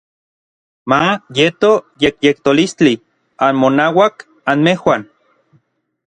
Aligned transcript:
Ma 0.91 0.99
yeto 1.37 1.71
yekyetolistli 2.03 2.93
anmonauak 3.47 4.15
anmejuan. 4.51 5.01